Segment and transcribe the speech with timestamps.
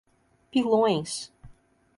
[0.49, 1.29] Pilões